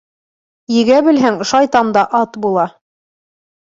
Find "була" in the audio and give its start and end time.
2.47-2.67